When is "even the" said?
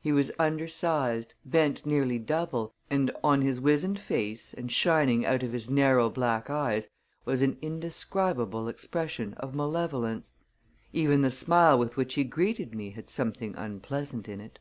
10.92-11.28